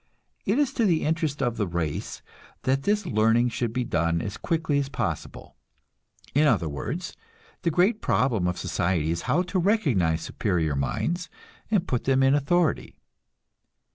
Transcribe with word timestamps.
It 0.47 0.57
is 0.57 0.73
to 0.73 0.85
the 0.85 1.03
interest 1.05 1.43
of 1.43 1.57
the 1.57 1.67
race 1.67 2.23
that 2.63 2.81
this 2.81 3.05
learning 3.05 3.49
should 3.49 3.71
be 3.71 3.83
done 3.83 4.19
as 4.19 4.35
quickly 4.35 4.79
as 4.79 4.89
possible. 4.89 5.57
In 6.33 6.47
other 6.47 6.67
words, 6.67 7.15
the 7.61 7.69
great 7.69 8.01
problem 8.01 8.47
of 8.47 8.57
society 8.57 9.11
is 9.11 9.21
how 9.29 9.43
to 9.43 9.59
recognize 9.59 10.21
superior 10.23 10.75
minds 10.75 11.29
and 11.69 11.87
put 11.87 12.05
them 12.05 12.23
in 12.23 12.33
authority. 12.33 12.95